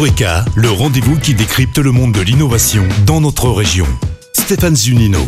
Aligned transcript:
Eureka, 0.00 0.46
le 0.54 0.70
rendez-vous 0.70 1.18
qui 1.18 1.34
décrypte 1.34 1.76
le 1.76 1.92
monde 1.92 2.12
de 2.12 2.22
l'innovation 2.22 2.82
dans 3.04 3.20
notre 3.20 3.50
région. 3.50 3.86
Stéphane 4.32 4.74
Zunino. 4.74 5.18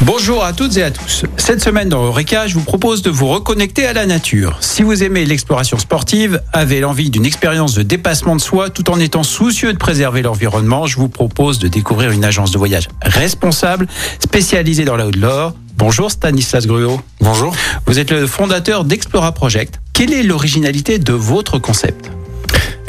Bonjour 0.00 0.42
à 0.42 0.52
toutes 0.52 0.76
et 0.78 0.82
à 0.82 0.90
tous. 0.90 1.24
Cette 1.36 1.62
semaine 1.62 1.88
dans 1.88 2.04
Eureka, 2.04 2.48
je 2.48 2.54
vous 2.54 2.64
propose 2.64 3.02
de 3.02 3.10
vous 3.10 3.28
reconnecter 3.28 3.86
à 3.86 3.92
la 3.92 4.04
nature. 4.04 4.56
Si 4.62 4.82
vous 4.82 5.04
aimez 5.04 5.24
l'exploration 5.24 5.78
sportive, 5.78 6.42
avez 6.52 6.80
l'envie 6.80 7.08
d'une 7.08 7.24
expérience 7.24 7.74
de 7.74 7.82
dépassement 7.82 8.34
de 8.34 8.40
soi 8.40 8.68
tout 8.68 8.90
en 8.90 8.98
étant 8.98 9.22
soucieux 9.22 9.72
de 9.72 9.78
préserver 9.78 10.22
l'environnement, 10.22 10.88
je 10.88 10.96
vous 10.96 11.08
propose 11.08 11.60
de 11.60 11.68
découvrir 11.68 12.10
une 12.10 12.24
agence 12.24 12.50
de 12.50 12.58
voyage 12.58 12.88
responsable 13.02 13.86
spécialisée 14.18 14.86
dans 14.86 14.96
la 14.96 15.06
Haute-Loire. 15.06 15.54
Bonjour 15.76 16.10
Stanislas 16.10 16.66
Gruot. 16.66 17.00
Bonjour. 17.20 17.54
Vous 17.86 18.00
êtes 18.00 18.10
le 18.10 18.26
fondateur 18.26 18.84
d'Explora 18.84 19.30
Project. 19.30 19.80
Quelle 19.92 20.12
est 20.12 20.24
l'originalité 20.24 20.98
de 20.98 21.12
votre 21.12 21.60
concept? 21.60 22.10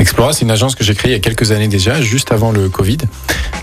Explora, 0.10 0.34
c'est 0.34 0.42
une 0.42 0.50
agence 0.50 0.74
que 0.74 0.84
j'ai 0.84 0.96
créée 0.96 1.12
il 1.12 1.14
y 1.14 1.18
a 1.18 1.20
quelques 1.20 1.52
années 1.52 1.68
déjà, 1.68 2.02
juste 2.02 2.32
avant 2.32 2.52
le 2.52 2.68
Covid, 2.68 2.98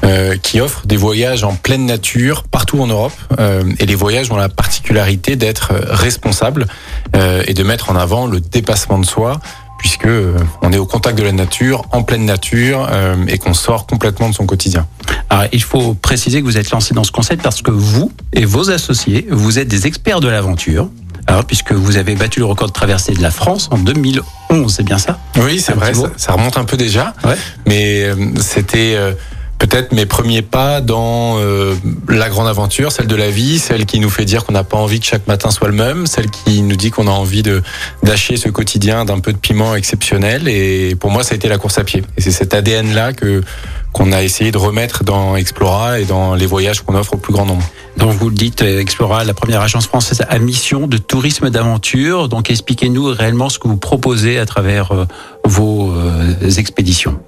euh, 0.05 0.37
qui 0.37 0.61
offre 0.61 0.87
des 0.87 0.97
voyages 0.97 1.43
en 1.43 1.57
pleine 1.57 1.87
nature 1.87 2.45
partout 2.45 2.81
en 2.81 2.87
Europe. 2.87 3.13
Euh, 3.41 3.65
et 3.81 3.85
les 3.85 3.97
voyages 3.97 4.31
ont 4.31 4.37
la 4.37 4.49
particularité 4.49 5.35
d'être 5.35 5.73
responsables 5.73 6.69
euh, 7.17 7.43
et 7.49 7.53
de 7.53 7.65
mettre 7.65 7.91
en 7.91 7.97
avant 7.97 8.29
le 8.29 8.39
dépassement 8.41 9.01
de 9.01 9.05
soi, 9.05 9.41
puisque 9.81 10.07
euh, 10.07 10.39
on 10.63 10.73
est 10.73 10.79
au 10.79 10.87
contact 10.87 11.19
de 11.19 11.25
la 11.25 11.33
nature, 11.33 11.83
en 11.91 12.05
pleine 12.05 12.25
nature, 12.25 12.87
euh, 12.93 13.17
et 13.27 13.39
qu'on 13.39 13.53
sort 13.53 13.89
complètement 13.89 14.29
de 14.29 14.35
son 14.35 14.47
quotidien. 14.47 14.87
Alors, 15.31 15.47
il 15.53 15.65
faut 15.65 15.95
préciser 15.95 16.43
que 16.43 16.47
vous 16.47 16.59
êtes 16.59 16.71
lancé 16.71 16.95
dans 16.95 17.03
ce 17.03 17.11
concept 17.11 17.43
parce 17.43 17.61
que 17.61 17.73
vous 17.73 18.13
et 18.33 18.45
vos 18.45 18.71
associés, 18.71 19.27
vous 19.31 19.59
êtes 19.59 19.67
des 19.67 19.89
experts 19.89 20.21
de 20.21 20.29
l'aventure. 20.29 20.91
Alors, 21.27 21.45
puisque 21.45 21.73
vous 21.73 21.97
avez 21.97 22.15
battu 22.15 22.39
le 22.39 22.45
record 22.47 22.69
de 22.69 22.73
traversée 22.73 23.13
de 23.13 23.23
la 23.23 23.31
France 23.31 23.69
en 23.73 23.79
2011, 23.79 24.73
c'est 24.75 24.83
bien 24.85 24.99
ça? 24.99 25.19
Oui, 25.39 25.61
c'est 25.61 25.73
vrai, 25.75 25.93
ça 26.17 26.33
remonte 26.33 26.57
un 26.57 26.65
peu 26.65 26.77
déjà, 26.77 27.15
Ouais. 27.25 27.37
mais 27.67 28.05
euh, 28.05 28.15
c'était 28.41 28.95
euh, 28.95 29.13
peut-être 29.59 29.93
mes 29.93 30.07
premiers 30.07 30.43
pas 30.43 30.81
dans 30.81 31.39
euh, 31.41 31.75
la 32.09 32.29
grande 32.29 32.47
aventure, 32.47 32.93
celle 32.93 33.09
de 33.09 33.17
la 33.17 33.31
vie, 33.31 33.59
celle 33.59 33.87
qui 33.87 33.99
nous 33.99 34.11
fait 34.11 34.25
dire 34.25 34.45
qu'on 34.45 34.53
n'a 34.53 34.63
pas 34.65 34.77
envie 34.77 35.01
que 35.01 35.07
chaque 35.07 35.27
matin 35.27 35.51
soit 35.51 35.69
le 35.69 35.75
même, 35.75 36.07
celle 36.07 36.31
qui 36.31 36.63
nous 36.63 36.77
dit 36.77 36.91
qu'on 36.91 37.09
a 37.09 37.11
envie 37.13 37.43
de 37.43 37.63
d'acheter 38.05 38.37
ce 38.37 38.49
quotidien 38.49 39.05
d'un 39.05 39.19
peu 39.19 39.33
de 39.33 39.39
piment 39.39 39.75
exceptionnel. 39.75 40.47
Et 40.49 40.95
pour 40.95 41.11
moi, 41.11 41.25
ça 41.25 41.33
a 41.33 41.37
été 41.37 41.49
la 41.49 41.59
course 41.59 41.79
à 41.79 41.85
pied. 41.85 42.03
Et 42.17 42.21
c'est 42.21 42.31
cet 42.31 42.55
ADN 42.55 42.95
là 42.95 43.13
que 43.13 43.43
qu'on 43.93 44.13
a 44.13 44.23
essayé 44.23 44.51
de 44.51 44.59
remettre 44.59 45.05
dans 45.05 45.37
Explora 45.37 46.01
et 46.01 46.05
dans 46.05 46.35
les 46.35 46.47
voyages 46.47 46.83
qu'on 46.83 46.95
offre 46.95 47.15
au 47.15 47.17
plus 47.17 47.33
grand 47.33 47.47
nombre. 47.47 47.65
Donc 47.97 48.13
vous 48.13 48.29
le 48.29 48.35
dites, 48.35 48.63
euh, 48.63 48.81
Explora, 48.81 49.25
la 49.25 49.35
première 49.35 49.63
agence 49.63 49.87
française 49.87 50.23
à 50.29 50.39
mission 50.39 50.87
de 50.87 50.99
tourisme 50.99 51.51
d'aventure. 51.51 52.29
Donc 52.29 52.51
expliquez-nous 52.51 53.07
réellement 53.07 53.49
ce 53.49 53.59
que 53.59 53.69
vous 53.69 53.79
proposez 53.79 54.39
à 54.39 54.47
travers 54.47 54.93
euh, 54.93 55.07
vos 55.45 55.93
euh, 55.93 56.51
expéditions. 56.59 57.19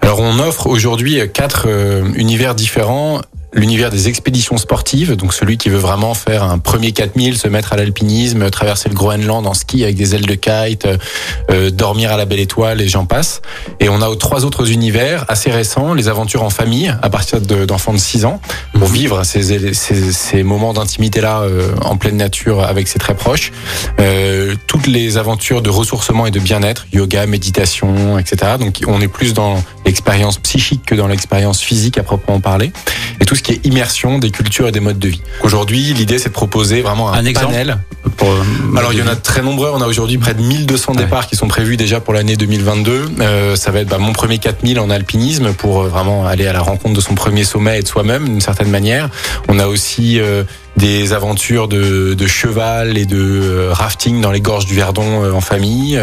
Alors 0.00 0.20
on 0.20 0.38
offre 0.38 0.66
aujourd'hui 0.66 1.20
quatre 1.32 1.68
univers 2.14 2.54
différents. 2.54 3.20
L'univers 3.56 3.88
des 3.90 4.08
expéditions 4.08 4.58
sportives, 4.58 5.16
donc 5.16 5.32
celui 5.32 5.56
qui 5.56 5.70
veut 5.70 5.78
vraiment 5.78 6.12
faire 6.12 6.42
un 6.44 6.58
premier 6.58 6.92
4000, 6.92 7.38
se 7.38 7.48
mettre 7.48 7.72
à 7.72 7.76
l'alpinisme, 7.76 8.50
traverser 8.50 8.90
le 8.90 8.94
Groenland 8.94 9.46
en 9.46 9.54
ski 9.54 9.82
avec 9.82 9.96
des 9.96 10.14
ailes 10.14 10.26
de 10.26 10.34
kite, 10.34 10.84
euh, 10.84 10.98
euh, 11.50 11.70
dormir 11.70 12.12
à 12.12 12.18
la 12.18 12.26
belle 12.26 12.38
étoile 12.40 12.82
et 12.82 12.88
j'en 12.88 13.06
passe. 13.06 13.40
Et 13.80 13.88
on 13.88 14.02
a 14.02 14.14
trois 14.16 14.44
autres 14.44 14.70
univers 14.70 15.24
assez 15.28 15.50
récents, 15.50 15.94
les 15.94 16.08
aventures 16.08 16.42
en 16.42 16.50
famille 16.50 16.94
à 17.00 17.08
partir 17.08 17.40
de- 17.40 17.64
d'enfants 17.64 17.94
de 17.94 17.98
6 17.98 18.26
ans, 18.26 18.42
pour 18.78 18.88
vivre 18.88 19.22
ces, 19.24 19.72
ces, 19.72 20.12
ces 20.12 20.42
moments 20.42 20.74
d'intimité-là 20.74 21.40
euh, 21.40 21.70
en 21.82 21.96
pleine 21.96 22.18
nature 22.18 22.62
avec 22.62 22.88
ses 22.88 22.98
très 22.98 23.14
proches. 23.14 23.52
Euh, 24.00 24.54
toutes 24.66 24.86
les 24.86 25.16
aventures 25.16 25.62
de 25.62 25.70
ressourcement 25.70 26.26
et 26.26 26.30
de 26.30 26.40
bien-être, 26.40 26.86
yoga, 26.92 27.24
méditation, 27.26 28.18
etc. 28.18 28.52
Donc 28.60 28.82
on 28.86 29.00
est 29.00 29.08
plus 29.08 29.32
dans 29.32 29.62
l'expérience 29.86 30.36
psychique 30.38 30.82
que 30.84 30.94
dans 30.94 31.08
l'expérience 31.08 31.60
physique 31.62 31.96
à 31.96 32.02
proprement 32.02 32.40
parler. 32.40 32.70
Et 33.20 33.24
tout 33.24 33.34
ce 33.34 33.42
qui 33.46 33.52
est 33.52 33.64
immersion 33.64 34.18
des 34.18 34.32
cultures 34.32 34.66
et 34.66 34.72
des 34.72 34.80
modes 34.80 34.98
de 34.98 35.06
vie. 35.06 35.20
Aujourd'hui, 35.42 35.94
l'idée 35.94 36.18
c'est 36.18 36.30
de 36.30 36.34
proposer 36.34 36.82
vraiment 36.82 37.12
un, 37.12 37.24
Un 37.24 37.32
panel. 37.32 37.78
Pour, 38.16 38.28
euh, 38.28 38.76
Alors 38.76 38.92
il 38.92 38.98
y 38.98 39.02
en 39.02 39.06
a 39.06 39.14
très 39.14 39.40
nombreux, 39.40 39.70
on 39.72 39.80
a 39.80 39.86
aujourd'hui 39.86 40.18
près 40.18 40.34
de 40.34 40.42
1200 40.42 40.92
Ouais. 40.92 40.98
départs 41.04 41.28
qui 41.28 41.36
sont 41.36 41.46
prévus 41.46 41.76
déjà 41.76 42.00
pour 42.00 42.12
l'année 42.12 42.36
2022. 42.36 43.08
Euh, 43.20 43.54
ça 43.54 43.70
va 43.70 43.80
être 43.80 43.88
bah, 43.88 43.98
mon 43.98 44.12
premier 44.12 44.38
4000 44.38 44.80
en 44.80 44.90
alpinisme 44.90 45.52
pour 45.52 45.82
euh, 45.82 45.88
vraiment 45.88 46.26
aller 46.26 46.48
à 46.48 46.52
la 46.52 46.60
rencontre 46.60 46.94
de 46.96 47.00
son 47.00 47.14
premier 47.14 47.44
sommet 47.44 47.78
et 47.78 47.82
de 47.82 47.88
soi-même 47.88 48.24
d'une 48.24 48.40
certaine 48.40 48.68
manière. 48.70 49.10
On 49.46 49.60
a 49.60 49.68
aussi 49.68 50.18
euh, 50.18 50.42
des 50.76 51.12
aventures 51.12 51.68
de, 51.68 52.14
de 52.14 52.26
cheval 52.26 52.98
et 52.98 53.06
de 53.06 53.16
euh, 53.16 53.68
rafting 53.72 54.20
dans 54.20 54.32
les 54.32 54.40
gorges 54.40 54.66
du 54.66 54.74
Verdon 54.74 55.32
en 55.32 55.40
famille. 55.40 56.00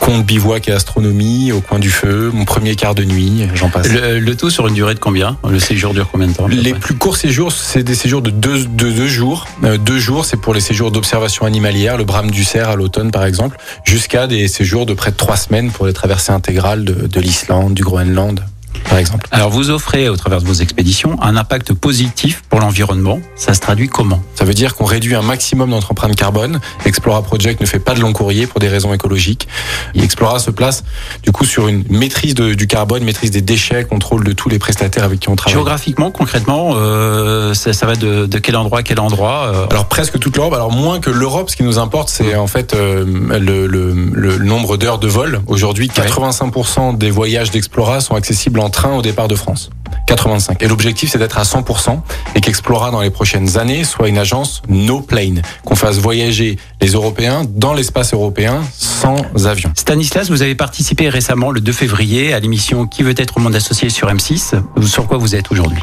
Euh, 0.00 0.04
Compte 0.08 0.24
bivouac 0.24 0.68
et 0.68 0.72
astronomie 0.72 1.52
au 1.52 1.60
coin 1.60 1.78
du 1.78 1.90
feu, 1.90 2.30
mon 2.32 2.44
premier 2.44 2.76
quart 2.76 2.94
de 2.94 3.04
nuit, 3.04 3.46
j'en 3.54 3.68
passe. 3.68 3.88
le, 3.92 4.18
le 4.18 4.36
tout 4.36 4.48
sur 4.50 4.66
une 4.66 4.74
durée 4.74 4.94
de 4.94 4.98
combien? 4.98 5.36
Le 5.48 5.58
séjour 5.58 5.92
dure 5.92 6.08
combien 6.10 6.28
de 6.28 6.32
temps 6.32 6.46
Les 6.46 6.72
plus 6.72 6.94
courts 6.94 7.16
séjours, 7.16 7.52
c'est 7.52 7.82
des 7.82 7.94
séjours 7.94 8.22
de 8.22 8.30
deux, 8.30 8.64
de 8.64 8.90
deux 8.90 9.06
jours. 9.08 9.46
Euh, 9.64 9.76
deux 9.76 9.98
jours, 9.98 10.24
c'est 10.24 10.36
pour 10.38 10.54
les 10.54 10.60
séjours 10.60 10.90
d'observation 10.90 11.44
animalière, 11.44 11.96
le 11.96 12.04
brame 12.04 12.30
du 12.30 12.44
cerf 12.44 12.70
à 12.70 12.76
l'automne 12.76 13.10
par 13.10 13.24
exemple, 13.24 13.58
jusqu'à 13.84 14.26
des 14.26 14.48
séjours 14.48 14.86
de 14.86 14.94
près 14.94 15.10
de 15.10 15.16
trois 15.16 15.36
semaines 15.36 15.70
pour 15.70 15.86
les 15.86 15.92
traversées 15.92 16.32
intégrales 16.32 16.84
de, 16.84 17.06
de 17.06 17.20
l'Islande, 17.20 17.74
du 17.74 17.82
Groenland, 17.82 18.40
par 18.88 18.98
exemple. 18.98 19.26
Alors 19.30 19.50
vous 19.50 19.70
offrez 19.70 20.08
au 20.08 20.16
travers 20.16 20.40
de 20.40 20.46
vos 20.46 20.54
expéditions 20.54 21.16
un 21.22 21.36
impact 21.36 21.72
positif 21.72 22.42
pour 22.48 22.60
l'environnement. 22.60 23.20
Ça 23.36 23.54
se 23.54 23.60
traduit 23.60 23.88
comment? 23.88 24.22
Ça 24.34 24.44
veut 24.44 24.54
dire 24.54 24.74
qu'on 24.76 24.84
réduit 24.84 25.14
un 25.14 25.22
maximum 25.22 25.70
notre 25.70 25.92
empreinte 25.92 26.14
carbone. 26.16 26.60
Explora 26.84 27.22
Project 27.22 27.60
ne 27.60 27.66
fait 27.66 27.78
pas 27.78 27.94
de 27.94 28.00
long 28.00 28.12
courrier 28.12 28.46
pour 28.46 28.60
des 28.60 28.68
raisons 28.68 28.92
écologiques. 28.94 29.48
Et 29.94 30.02
Explora 30.02 30.38
se 30.38 30.50
place 30.50 30.84
du 31.22 31.32
coup 31.32 31.44
sur 31.44 31.68
une 31.68 31.84
maîtrise 31.90 32.34
de- 32.34 32.54
du 32.54 32.66
carbone, 32.66 33.04
maîtrise 33.04 33.30
des 33.30 33.40
déchets, 33.42 33.84
contrôle 33.84 34.24
de 34.24 34.32
tous 34.32 34.48
les 34.48 34.58
prestataires 34.58 35.04
avec 35.04 35.20
qui 35.20 35.28
on 35.28 35.36
travaille. 35.36 35.54
Géographiquement, 35.54 36.10
concrètement, 36.10 36.72
euh, 36.74 37.54
ça, 37.54 37.72
ça 37.72 37.86
va 37.86 37.94
de, 37.96 38.26
de 38.26 38.38
quel 38.38 38.56
endroit 38.56 38.80
à 38.80 38.82
quel 38.82 39.00
endroit 39.00 39.52
euh, 39.54 39.66
Alors 39.70 39.86
presque 39.88 40.18
toute 40.18 40.36
l'Europe. 40.36 40.54
Alors 40.54 40.72
moins 40.72 41.00
que 41.00 41.10
l'Europe, 41.10 41.50
ce 41.50 41.56
qui 41.56 41.62
nous 41.62 41.78
importe, 41.78 42.08
c'est 42.08 42.34
en 42.36 42.46
fait 42.46 42.74
euh, 42.74 43.04
le, 43.38 43.66
le- 43.66 43.92
le 44.12 44.38
nombre 44.38 44.76
d'heures 44.76 44.98
de 44.98 45.08
vol. 45.08 45.40
Aujourd'hui, 45.46 45.88
85% 45.88 46.96
des 46.98 47.10
voyages 47.10 47.50
d'Explora 47.50 48.00
sont 48.00 48.14
accessibles 48.14 48.60
en 48.60 48.67
train 48.68 48.94
au 48.94 49.02
départ 49.02 49.28
de 49.28 49.34
France. 49.34 49.70
85. 50.06 50.62
Et 50.62 50.68
l'objectif, 50.68 51.10
c'est 51.10 51.18
d'être 51.18 51.38
à 51.38 51.42
100% 51.42 52.00
et 52.34 52.40
qu'Explora, 52.40 52.90
dans 52.90 53.02
les 53.02 53.10
prochaines 53.10 53.58
années, 53.58 53.84
soit 53.84 54.08
une 54.08 54.18
agence 54.18 54.62
no 54.68 55.00
plane, 55.00 55.42
qu'on 55.64 55.76
fasse 55.76 55.98
voyager 55.98 56.56
les 56.80 56.88
Européens 56.88 57.42
dans 57.48 57.74
l'espace 57.74 58.14
européen 58.14 58.62
sans 58.72 59.46
avion. 59.46 59.70
Stanislas, 59.76 60.30
vous 60.30 60.42
avez 60.42 60.54
participé 60.54 61.08
récemment, 61.08 61.50
le 61.50 61.60
2 61.60 61.72
février, 61.72 62.32
à 62.32 62.40
l'émission 62.40 62.86
Qui 62.86 63.02
veut 63.02 63.14
être 63.16 63.36
au 63.36 63.40
monde 63.40 63.54
associé 63.54 63.90
sur 63.90 64.08
M6. 64.08 64.54
Sur 64.86 65.06
quoi 65.06 65.18
vous 65.18 65.34
êtes 65.34 65.50
aujourd'hui? 65.50 65.82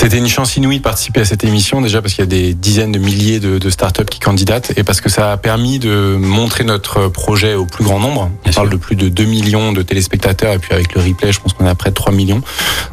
C'était 0.00 0.18
une 0.18 0.28
chance 0.28 0.56
inouïe 0.56 0.78
de 0.78 0.82
participer 0.84 1.22
à 1.22 1.24
cette 1.24 1.42
émission, 1.42 1.80
déjà 1.80 2.00
parce 2.00 2.14
qu'il 2.14 2.22
y 2.22 2.28
a 2.28 2.30
des 2.30 2.54
dizaines 2.54 2.92
de 2.92 3.00
milliers 3.00 3.40
de, 3.40 3.58
de 3.58 3.68
startups 3.68 4.04
qui 4.04 4.20
candidatent 4.20 4.72
et 4.76 4.84
parce 4.84 5.00
que 5.00 5.08
ça 5.08 5.32
a 5.32 5.36
permis 5.36 5.80
de 5.80 6.14
montrer 6.16 6.62
notre 6.62 7.08
projet 7.08 7.54
au 7.54 7.66
plus 7.66 7.82
grand 7.82 7.98
nombre. 7.98 8.30
On 8.30 8.44
Bien 8.44 8.52
parle 8.52 8.68
sûr. 8.68 8.78
de 8.78 8.80
plus 8.80 8.94
de 8.94 9.08
2 9.08 9.24
millions 9.24 9.72
de 9.72 9.82
téléspectateurs 9.82 10.52
et 10.52 10.60
puis 10.60 10.72
avec 10.72 10.94
le 10.94 11.02
replay, 11.02 11.32
je 11.32 11.40
pense 11.40 11.52
qu'on 11.52 11.66
à 11.66 11.74
près 11.74 11.90
de 11.90 11.96
3 11.96 12.12
millions. 12.12 12.42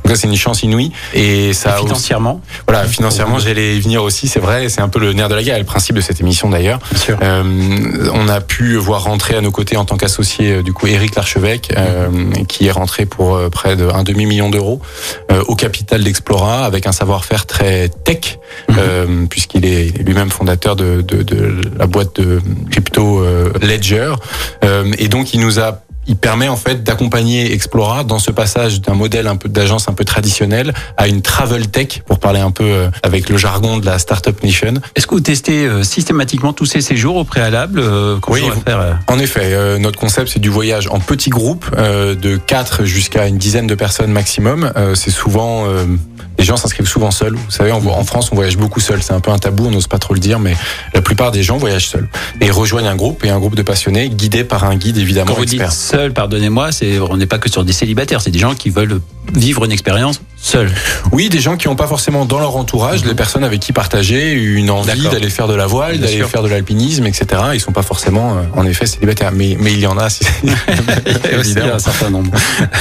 Donc 0.06 0.16
ça, 0.16 0.22
c'est 0.22 0.28
une 0.28 0.36
chance 0.38 0.62
inouïe. 0.64 0.92
Et 1.14 1.52
ça 1.54 1.76
aussi- 1.76 1.86
Financièrement 1.86 2.42
voilà, 2.68 2.86
financièrement, 2.88 3.40
j'allais 3.40 3.76
y 3.78 3.80
venir 3.82 4.04
aussi, 4.04 4.28
c'est 4.28 4.40
vrai, 4.40 4.70
c'est 4.70 4.82
un 4.82 4.88
peu 4.90 5.00
le 5.00 5.14
nerf 5.14 5.30
de 5.30 5.36
la 5.36 5.42
guerre, 5.44 5.56
et 5.56 5.60
le 5.60 5.66
principe 5.66 5.96
de 5.96 6.02
cette 6.02 6.20
émission 6.22 6.50
d'ailleurs. 6.50 6.80
Euh, 7.24 8.10
on 8.14 8.28
a 8.28 8.42
pu 8.42 8.76
voir 8.76 9.04
rentrer 9.04 9.36
à 9.36 9.42
nos 9.42 9.52
côtés 9.52 9.78
en 9.78 9.86
tant 9.86 9.98
qu'associé 9.98 10.52
euh, 10.52 10.62
du 10.64 10.74
coup 10.74 10.88
Éric 10.88 11.16
Larchevêque, 11.16 11.74
euh, 11.76 12.08
qui 12.48 12.68
est 12.68 12.72
rentré 12.72 13.06
pour 13.06 13.36
euh, 13.36 13.50
près 13.50 13.76
d'un 13.76 14.04
demi 14.04 14.26
million 14.26 14.50
d'euros 14.50 14.80
euh, 15.32 15.44
au 15.48 15.56
capital 15.56 16.04
d'Explora 16.04 16.66
avec 16.66 16.86
un 16.88 16.92
savoir-faire 16.92 17.46
très 17.46 17.90
tech, 17.90 18.38
euh, 18.78 19.26
puisqu'il 19.30 19.66
est 19.66 19.98
lui-même 20.06 20.30
fondateur 20.30 20.76
de, 20.76 21.02
de, 21.02 21.24
de 21.24 21.62
la 21.78 21.88
boîte 21.88 22.20
de 22.20 22.42
crypto 22.72 23.20
euh, 23.24 23.52
Ledger, 23.62 24.14
Euh, 24.64 24.92
et 24.98 25.08
donc 25.08 25.34
il 25.34 25.40
nous 25.42 25.60
a 25.60 25.82
il 26.08 26.16
permet 26.16 26.48
en 26.48 26.56
fait 26.56 26.84
d'accompagner 26.84 27.54
Explora 27.54 28.04
dans 28.04 28.20
ce 28.20 28.32
passage 28.32 28.82
d'un 28.82 28.94
modèle 28.94 29.28
un 29.28 29.36
peu 29.36 29.50
d'agence 29.50 29.88
un 29.88 29.94
peu 29.94 30.06
traditionnel 30.06 30.74
à 30.98 31.08
une 31.08 31.22
travel 31.22 31.68
tech 31.68 32.02
pour 32.06 32.20
parler 32.20 32.40
un 32.40 32.52
peu 32.52 32.64
euh, 32.64 32.90
avec 33.04 33.30
le 33.30 33.38
jargon 33.38 33.78
de 33.78 33.86
la 33.86 34.00
startup 34.00 34.42
nation. 34.44 34.74
Est-ce 34.96 35.08
que 35.08 35.16
vous 35.16 35.22
testez 35.22 35.66
euh, 35.66 35.84
systématiquement 35.84 36.54
tous 36.54 36.66
ces 36.66 36.82
séjours 36.82 37.16
au 37.16 37.24
préalable 37.24 37.80
euh, 37.80 38.16
Oui, 38.28 38.42
pourrait 38.42 38.54
vous- 38.56 38.62
faire 38.62 39.00
En 39.08 39.20
effet, 39.20 39.54
euh, 39.54 39.78
notre 39.78 40.00
concept 40.00 40.30
c'est 40.34 40.40
du 40.40 40.50
voyage 40.50 40.88
en 40.92 41.00
petits 41.00 41.30
groupes 41.30 41.66
de 41.76 42.38
4 42.38 42.86
jusqu'à 42.86 43.28
une 43.28 43.38
dizaine 43.38 43.68
de 43.68 43.76
personnes 43.76 44.12
maximum. 44.12 44.72
C'est 44.94 45.12
souvent 45.12 45.66
les 46.38 46.44
gens 46.44 46.58
s'inscrivent 46.58 46.88
souvent 46.88 47.12
seuls. 47.12 47.36
Vous 47.36 47.50
savez, 47.52 47.72
en, 47.72 47.78
en 47.86 48.04
France, 48.04 48.30
on 48.32 48.36
voyage 48.36 48.58
beaucoup 48.58 48.82
seul. 48.82 49.02
C'est 49.02 49.14
un 49.14 49.22
peu 49.22 49.32
un 49.32 49.38
tabou, 49.38 49.68
on 49.68 49.72
n'ose 49.72 49.88
pas 49.88 50.00
trop 50.00 50.14
le 50.14 50.20
dire, 50.20 50.38
mais 50.40 50.56
la 50.94 51.02
plupart 51.02 51.32
des 51.32 51.44
gens 51.44 51.56
voyagent 51.58 51.88
seuls 51.88 52.10
et 52.42 52.52
rejoignent 52.52 52.88
un 52.88 52.96
groupe 52.96 53.24
et 53.24 53.30
un 53.30 53.40
groupe 53.40 53.56
de 53.56 53.62
passionnés 53.62 54.10
guidés 54.10 54.44
par 54.44 54.66
un 54.66 54.76
guide 54.76 54.98
évidemment 54.98 55.32
Quand 55.32 55.38
vous 55.40 55.46
dites 55.46 55.62
expert. 55.62 55.72
Pardonnez-moi, 56.14 56.72
c'est 56.72 57.00
on 57.00 57.18
n'est 57.18 57.26
pas 57.26 57.38
que 57.38 57.50
sur 57.50 57.64
des 57.64 57.74
célibataires, 57.74 58.22
c'est 58.22 58.32
des 58.32 58.40
gens 58.40 58.56
qui 58.56 58.70
veulent 58.70 59.02
vivre 59.34 59.66
une 59.66 59.72
expérience 59.72 60.22
Seuls 60.46 60.72
Oui, 61.12 61.30
des 61.30 61.40
gens 61.40 61.58
qui 61.58 61.68
n'ont 61.68 61.76
pas 61.76 61.88
forcément 61.88 62.24
dans 62.26 62.38
leur 62.38 62.56
entourage 62.56 63.02
des 63.02 63.16
personnes 63.16 63.44
avec 63.44 63.60
qui 63.62 63.74
partager 63.74 64.32
une 64.34 64.70
envie 64.70 65.08
d'aller 65.10 65.32
faire 65.32 65.48
de 65.48 65.56
la 65.56 65.66
voile, 65.66 65.98
d'aller 66.00 66.22
faire 66.22 66.44
de 66.44 66.50
l'alpinisme, 66.50 67.08
etc. 67.08 67.42
Ils 67.56 67.60
sont 67.60 67.72
pas 67.72 67.82
forcément, 67.82 68.38
euh, 68.38 68.42
en 68.54 68.64
effet, 68.68 68.86
célibataires, 68.86 69.32
mais 69.34 69.58
mais 69.60 69.74
il 69.74 69.80
y 69.80 69.88
en 69.88 69.98
a. 69.98 70.08
c'est- 70.12 70.24
Il 70.46 71.32
y 71.32 71.36
a 71.36 71.40
aussi 71.40 71.52
Évidemment. 71.52 71.74
un 71.74 71.80
certain 71.80 72.12
nombre. 72.12 72.30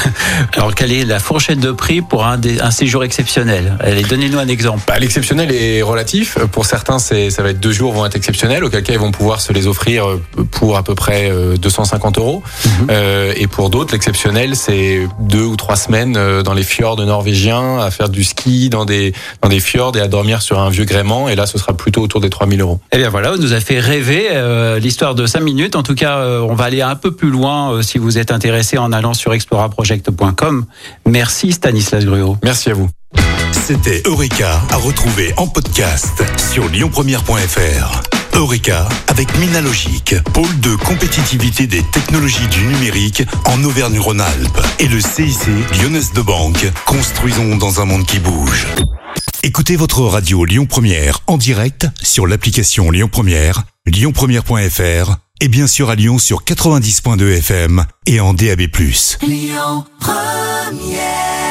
Alors, 0.56 0.74
quelle 0.74 0.92
est 0.92 1.06
la 1.06 1.18
fourchette 1.20 1.58
de 1.58 1.72
prix 1.72 2.02
pour 2.02 2.26
un, 2.26 2.36
des- 2.36 2.60
un 2.60 2.70
séjour 2.70 3.02
exceptionnel? 3.02 3.78
Allez, 3.80 4.02
donnez-nous 4.02 4.38
un 4.38 4.48
exemple. 4.48 4.82
Bah, 4.86 4.98
l'exceptionnel 4.98 5.50
est 5.50 5.80
relatif. 5.80 6.36
Pour 6.52 6.66
certains, 6.66 6.98
ça 6.98 7.14
va 7.42 7.48
être 7.48 7.60
deux 7.60 7.72
jours 7.72 7.94
vont 7.94 8.04
être 8.04 8.16
exceptionnels, 8.16 8.62
auquel 8.64 8.82
cas 8.82 8.92
ils 8.92 8.98
vont 8.98 9.10
pouvoir 9.10 9.40
se 9.40 9.54
les 9.54 9.66
offrir 9.66 10.06
euh, 10.06 10.22
pour 10.50 10.76
à 10.76 10.82
peu 10.82 10.94
près 10.94 11.30
euh, 11.30 11.56
250 11.56 12.18
euros. 12.18 12.42
Mhm. 12.66 12.86
Euh, 12.90 13.32
et 13.36 13.46
pour 13.46 13.70
d'autres, 13.70 13.92
l'exceptionnel, 13.94 14.54
c'est 14.54 15.08
deux 15.18 15.44
ou 15.44 15.56
trois 15.56 15.76
semaines 15.76 16.16
euh, 16.18 16.42
dans 16.42 16.52
les 16.52 16.62
fjords 16.62 17.00
norvégiens 17.04 17.53
à 17.54 17.90
faire 17.90 18.08
du 18.08 18.24
ski 18.24 18.68
dans 18.70 18.84
des 18.84 19.12
dans 19.42 19.48
des 19.48 19.60
fjords 19.60 19.96
et 19.96 20.00
à 20.00 20.08
dormir 20.08 20.42
sur 20.42 20.58
un 20.58 20.70
vieux 20.70 20.84
gréement. 20.84 21.28
Et 21.28 21.34
là, 21.34 21.46
ce 21.46 21.58
sera 21.58 21.76
plutôt 21.76 22.02
autour 22.02 22.20
des 22.20 22.30
3000 22.30 22.60
euros. 22.60 22.80
Eh 22.92 22.98
bien 22.98 23.10
voilà, 23.10 23.32
on 23.32 23.36
nous 23.36 23.52
a 23.52 23.60
fait 23.60 23.78
rêver 23.78 24.28
euh, 24.32 24.78
l'histoire 24.78 25.14
de 25.14 25.26
5 25.26 25.40
minutes. 25.40 25.76
En 25.76 25.82
tout 25.82 25.94
cas, 25.94 26.18
euh, 26.18 26.40
on 26.40 26.54
va 26.54 26.64
aller 26.64 26.82
un 26.82 26.96
peu 26.96 27.12
plus 27.12 27.30
loin 27.30 27.72
euh, 27.72 27.82
si 27.82 27.98
vous 27.98 28.18
êtes 28.18 28.30
intéressé 28.30 28.78
en 28.78 28.92
allant 28.92 29.14
sur 29.14 29.32
exploraproject.com. 29.32 30.66
Merci 31.06 31.52
Stanislas 31.52 32.04
Gruot. 32.04 32.36
Merci 32.42 32.70
à 32.70 32.74
vous. 32.74 32.88
C'était 33.52 34.02
Eureka 34.04 34.60
à 34.70 34.76
retrouver 34.76 35.32
en 35.36 35.46
podcast 35.46 36.22
sur 36.36 36.68
lyonpremière.fr. 36.68 38.23
Eureka 38.36 38.88
avec 39.08 39.36
Minalogic, 39.38 40.16
pôle 40.32 40.60
de 40.60 40.74
compétitivité 40.76 41.66
des 41.66 41.82
technologies 41.82 42.48
du 42.48 42.62
numérique 42.64 43.22
en 43.46 43.62
Auvergne-Rhône-Alpes 43.62 44.60
et 44.80 44.88
le 44.88 45.00
CIC 45.00 45.46
Lyonnaise 45.80 46.12
de 46.12 46.20
Banque. 46.20 46.66
Construisons 46.84 47.56
dans 47.56 47.80
un 47.80 47.84
monde 47.84 48.04
qui 48.06 48.18
bouge. 48.18 48.66
Écoutez 49.42 49.76
votre 49.76 50.02
radio 50.02 50.44
Lyon 50.44 50.66
Première 50.66 51.20
en 51.26 51.36
direct 51.36 51.86
sur 52.02 52.26
l'application 52.26 52.90
Lyon 52.90 53.08
Première, 53.10 53.64
lyonpremière.fr 53.86 55.16
et 55.40 55.48
bien 55.48 55.66
sûr 55.66 55.90
à 55.90 55.94
Lyon 55.94 56.18
sur 56.18 56.42
90.2 56.44 57.38
FM 57.38 57.84
et 58.06 58.20
en 58.20 58.34
DAB+. 58.34 58.62
Lyon 59.22 59.84
Première 60.00 61.43